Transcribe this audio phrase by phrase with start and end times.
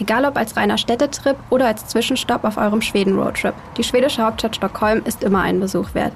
[0.00, 3.54] Egal ob als reiner Städtetrip oder als Zwischenstopp auf eurem Schweden-Roadtrip.
[3.76, 6.12] Die schwedische Hauptstadt Stockholm ist immer einen Besuch wert.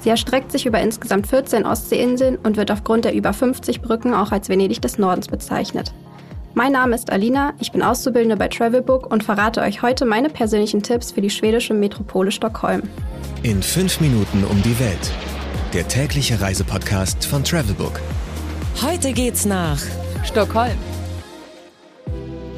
[0.00, 4.32] Sie erstreckt sich über insgesamt 14 Ostseeinseln und wird aufgrund der über 50 Brücken auch
[4.32, 5.92] als Venedig des Nordens bezeichnet.
[6.54, 10.82] Mein Name ist Alina, ich bin Auszubildende bei Travelbook und verrate euch heute meine persönlichen
[10.82, 12.82] Tipps für die schwedische Metropole Stockholm.
[13.44, 15.12] In fünf Minuten um die Welt.
[15.72, 18.00] Der tägliche Reisepodcast von Travelbook.
[18.82, 19.78] Heute geht's nach
[20.24, 20.89] Stockholm.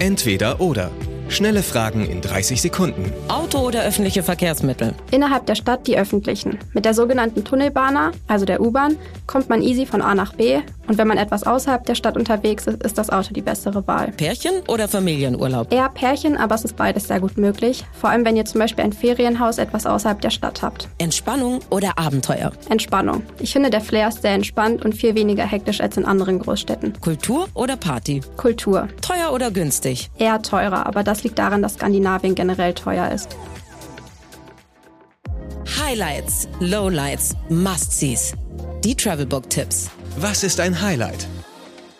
[0.02, 0.90] Entweder oder.
[1.28, 3.12] Schnelle Fragen in 30 Sekunden.
[3.28, 4.94] Auto oder öffentliche Verkehrsmittel.
[5.12, 6.58] Innerhalb der Stadt die öffentlichen.
[6.72, 8.96] Mit der sogenannten Tunnelbahner, also der U-Bahn,
[9.28, 10.58] kommt man easy von A nach B
[10.92, 14.12] und wenn man etwas außerhalb der Stadt unterwegs ist, ist das Auto die bessere Wahl.
[14.12, 15.72] Pärchen oder Familienurlaub?
[15.72, 17.86] Eher Pärchen, aber es ist beides sehr gut möglich.
[17.98, 20.90] Vor allem, wenn ihr zum Beispiel ein Ferienhaus etwas außerhalb der Stadt habt.
[20.98, 22.52] Entspannung oder Abenteuer?
[22.68, 23.22] Entspannung.
[23.38, 27.00] Ich finde, der Flair ist sehr entspannt und viel weniger hektisch als in anderen Großstädten.
[27.00, 28.20] Kultur oder Party?
[28.36, 28.88] Kultur.
[29.00, 30.10] Teuer oder günstig?
[30.18, 33.34] Eher teurer, aber das liegt daran, dass Skandinavien generell teuer ist.
[35.82, 38.34] Highlights, Lowlights, Must-Sees.
[38.84, 39.90] Die Travelbook-Tipps.
[40.18, 41.26] Was ist ein Highlight?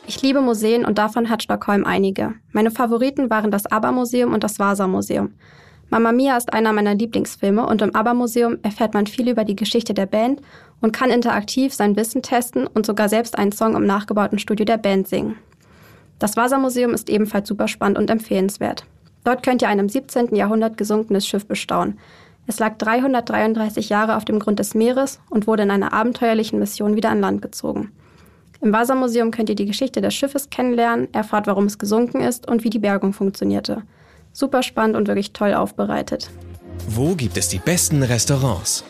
[0.06, 2.34] Ich liebe Museen und davon hat Stockholm einige.
[2.52, 5.32] Meine Favoriten waren das ABBA-Museum und das Vasa-Museum.
[5.88, 9.94] Mamma Mia ist einer meiner Lieblingsfilme und im ABBA-Museum erfährt man viel über die Geschichte
[9.94, 10.42] der Band
[10.82, 14.78] und kann interaktiv sein Wissen testen und sogar selbst einen Song im nachgebauten Studio der
[14.78, 15.36] Band singen.
[16.18, 18.84] Das Vasa-Museum ist ebenfalls super spannend und empfehlenswert.
[19.24, 20.34] Dort könnt ihr ein im 17.
[20.36, 21.98] Jahrhundert gesunkenes Schiff bestaunen.
[22.46, 26.96] Es lag 333 Jahre auf dem Grund des Meeres und wurde in einer abenteuerlichen Mission
[26.96, 27.90] wieder an Land gezogen.
[28.62, 32.62] Im Vasa-Museum könnt ihr die Geschichte des Schiffes kennenlernen, erfahrt, warum es gesunken ist und
[32.62, 33.82] wie die Bergung funktionierte.
[34.32, 36.30] Super spannend und wirklich toll aufbereitet.
[36.86, 38.84] Wo gibt es die besten Restaurants?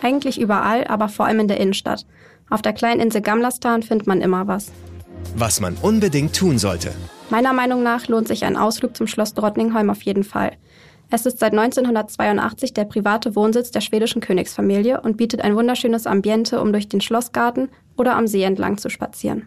[0.00, 2.06] Eigentlich überall, aber vor allem in der Innenstadt.
[2.50, 4.70] Auf der kleinen Insel Gamlastan findet man immer was.
[5.34, 6.92] Was man unbedingt tun sollte.
[7.28, 10.52] Meiner Meinung nach lohnt sich ein Ausflug zum Schloss Drottningholm auf jeden Fall.
[11.10, 16.60] Es ist seit 1982 der private Wohnsitz der schwedischen Königsfamilie und bietet ein wunderschönes Ambiente,
[16.60, 19.46] um durch den Schlossgarten oder am See entlang zu spazieren.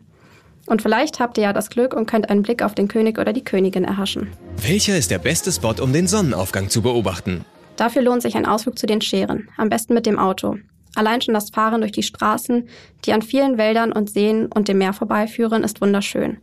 [0.66, 3.34] Und vielleicht habt ihr ja das Glück und könnt einen Blick auf den König oder
[3.34, 4.30] die Königin erhaschen.
[4.62, 7.44] Welcher ist der beste Spot, um den Sonnenaufgang zu beobachten?
[7.76, 10.58] Dafür lohnt sich ein Ausflug zu den Scheren, am besten mit dem Auto.
[10.96, 12.68] Allein schon das Fahren durch die Straßen,
[13.06, 16.38] die an vielen Wäldern und Seen und dem Meer vorbeiführen, ist wunderschön.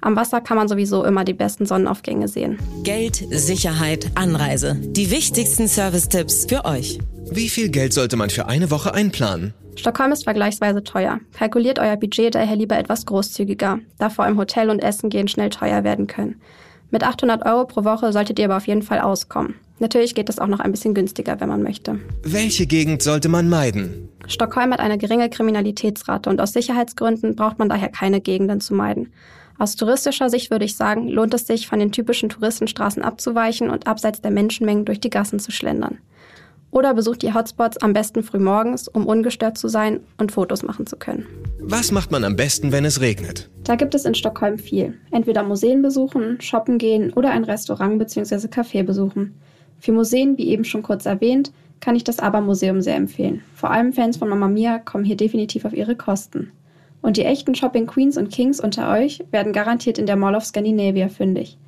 [0.00, 2.58] Am Wasser kann man sowieso immer die besten Sonnenaufgänge sehen.
[2.82, 4.76] Geld, Sicherheit, Anreise.
[4.80, 6.98] Die wichtigsten Service-Tipps für euch.
[7.34, 9.54] Wie viel Geld sollte man für eine Woche einplanen?
[9.76, 11.18] Stockholm ist vergleichsweise teuer.
[11.32, 15.48] Kalkuliert euer Budget daher lieber etwas großzügiger, da vor allem Hotel und Essen gehen schnell
[15.48, 16.42] teuer werden können.
[16.90, 19.54] Mit 800 Euro pro Woche solltet ihr aber auf jeden Fall auskommen.
[19.78, 21.98] Natürlich geht es auch noch ein bisschen günstiger, wenn man möchte.
[22.22, 24.10] Welche Gegend sollte man meiden?
[24.26, 29.10] Stockholm hat eine geringe Kriminalitätsrate und aus Sicherheitsgründen braucht man daher keine Gegenden zu meiden.
[29.58, 33.86] Aus touristischer Sicht würde ich sagen, lohnt es sich, von den typischen Touristenstraßen abzuweichen und
[33.86, 35.96] abseits der Menschenmengen durch die Gassen zu schlendern.
[36.72, 40.86] Oder besucht die Hotspots am besten früh morgens, um ungestört zu sein und Fotos machen
[40.86, 41.26] zu können.
[41.60, 43.50] Was macht man am besten, wenn es regnet?
[43.62, 44.94] Da gibt es in Stockholm viel.
[45.10, 48.48] Entweder Museen besuchen, shoppen gehen oder ein Restaurant bzw.
[48.48, 49.34] Café besuchen.
[49.78, 53.42] Für Museen, wie eben schon kurz erwähnt, kann ich das ABBA-Museum sehr empfehlen.
[53.54, 56.52] Vor allem Fans von Mamma Mia kommen hier definitiv auf ihre Kosten.
[57.02, 60.44] Und die echten Shopping Queens und Kings unter euch werden garantiert in der Mall of
[60.44, 61.58] Scandinavia fündig.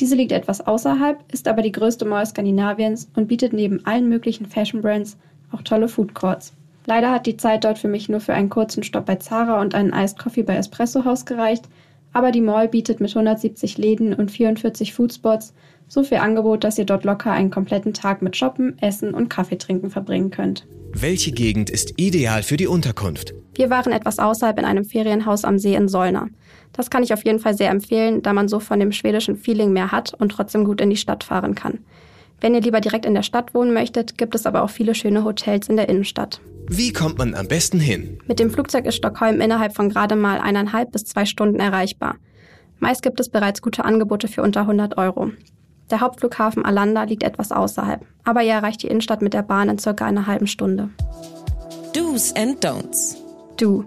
[0.00, 4.46] Diese liegt etwas außerhalb, ist aber die größte Mall Skandinaviens und bietet neben allen möglichen
[4.46, 5.16] Fashion Brands
[5.50, 6.52] auch tolle Food Courts.
[6.86, 9.74] Leider hat die Zeit dort für mich nur für einen kurzen Stopp bei Zara und
[9.74, 11.68] einen Iced Coffee bei Espresso House gereicht,
[12.12, 15.52] aber die Mall bietet mit 170 Läden und 44 Foodspots
[15.88, 19.58] so viel Angebot, dass ihr dort locker einen kompletten Tag mit Shoppen, Essen und Kaffee
[19.58, 20.66] trinken verbringen könnt.
[20.92, 23.34] Welche Gegend ist ideal für die Unterkunft?
[23.54, 26.28] Wir waren etwas außerhalb in einem Ferienhaus am See in Solna.
[26.72, 29.72] Das kann ich auf jeden Fall sehr empfehlen, da man so von dem schwedischen Feeling
[29.72, 31.80] mehr hat und trotzdem gut in die Stadt fahren kann.
[32.40, 35.24] Wenn ihr lieber direkt in der Stadt wohnen möchtet, gibt es aber auch viele schöne
[35.24, 36.40] Hotels in der Innenstadt.
[36.68, 38.18] Wie kommt man am besten hin?
[38.26, 42.16] Mit dem Flugzeug ist Stockholm innerhalb von gerade mal eineinhalb bis zwei Stunden erreichbar.
[42.78, 45.32] Meist gibt es bereits gute Angebote für unter 100 Euro.
[45.90, 49.78] Der Hauptflughafen Alanda liegt etwas außerhalb, aber ihr erreicht die Innenstadt mit der Bahn in
[49.78, 50.90] circa einer halben Stunde.
[51.94, 53.16] Do's and Don'ts.
[53.56, 53.84] Du.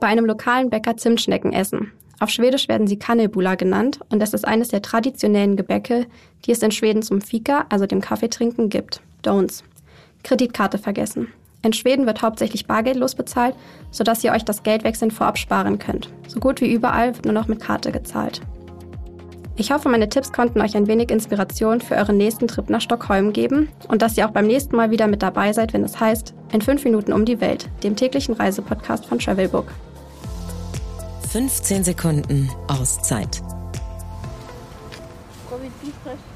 [0.00, 1.92] Bei einem lokalen Bäcker Zimtschnecken essen.
[2.20, 6.06] Auf Schwedisch werden sie Kannelbula genannt und es ist eines der traditionellen Gebäcke,
[6.44, 9.02] die es in Schweden zum Fika, also dem Kaffeetrinken, gibt.
[9.22, 9.62] Don'ts.
[10.22, 11.28] Kreditkarte vergessen.
[11.62, 13.54] In Schweden wird hauptsächlich bargeldlos bezahlt,
[13.90, 16.10] sodass ihr euch das Geldwechseln vorab sparen könnt.
[16.28, 18.40] So gut wie überall wird nur noch mit Karte gezahlt.
[19.56, 23.32] Ich hoffe, meine Tipps konnten euch ein wenig Inspiration für euren nächsten Trip nach Stockholm
[23.32, 26.34] geben und dass ihr auch beim nächsten Mal wieder mit dabei seid, wenn es heißt
[26.52, 29.66] In 5 Minuten um die Welt, dem täglichen Reisepodcast von Travelbook.
[31.30, 33.42] 15 Sekunden Auszeit.
[35.64, 36.33] Wittgenstreich.